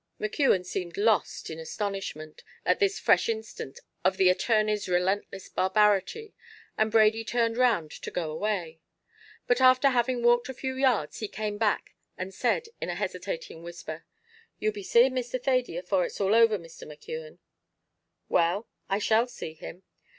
[0.19, 6.33] McKeon seemed lost in astonishment, at this fresh instance of the attorney's relentless barbarity,
[6.75, 8.79] and Brady turned round to go away.
[9.45, 13.61] But after having walked a few yards, he came back, and said, in a hesitating
[13.61, 14.03] whisper
[14.57, 15.39] "You'll be seeing Mr.
[15.39, 16.87] Thady afore it's all over, Mr.
[16.87, 17.37] McKeon?"
[18.27, 19.83] "Well; I shall see him."